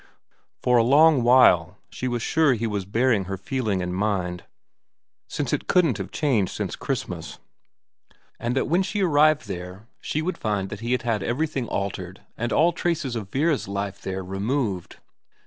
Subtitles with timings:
[0.63, 4.45] For a long while she was sure he was bearing her feeling in mind,
[5.27, 7.37] since it couldn't have changed since Christmas,
[8.39, 12.21] and that when she arrived there she would find that he had had everything altered
[12.35, 14.95] and all traces of Vera's life there removed.